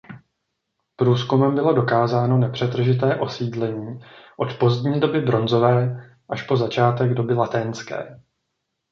Průzkumem 0.95 1.55
bylo 1.55 1.73
dokázáno 1.73 2.37
nepřetržité 2.37 3.15
osídlení 3.19 3.99
od 4.37 4.57
pozdní 4.57 4.99
doby 4.99 5.21
bronzové 5.21 6.09
až 6.29 6.43
po 6.43 6.57
začátek 6.57 7.13
doby 7.13 7.33
laténské. 7.33 8.19